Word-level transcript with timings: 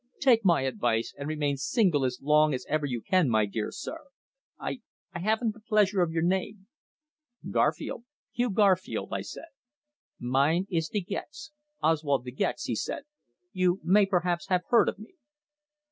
Take 0.19 0.43
my 0.43 0.61
advice 0.63 1.13
and 1.15 1.29
remain 1.29 1.57
single 1.57 2.03
as 2.03 2.17
long 2.23 2.55
as 2.55 2.65
ever 2.67 2.87
you 2.87 3.01
can, 3.01 3.29
my 3.29 3.45
dear 3.45 3.69
sir. 3.69 4.07
I 4.59 4.81
I 5.13 5.19
haven't 5.19 5.53
the 5.53 5.59
pleasure 5.59 6.01
of 6.01 6.09
your 6.11 6.23
name." 6.23 6.65
"Garfield 7.47 8.05
Hugh 8.31 8.49
Garfield," 8.49 9.09
I 9.11 9.21
said. 9.21 9.49
"Mine 10.19 10.65
is 10.71 10.89
De 10.89 11.01
Gex 11.01 11.51
Oswald 11.83 12.25
De 12.25 12.31
Gex," 12.31 12.63
he 12.63 12.73
said. 12.75 13.03
"You 13.51 13.79
may 13.83 14.07
perhaps 14.07 14.47
have 14.47 14.63
heard 14.69 14.89
of 14.89 14.97
me." 14.97 15.13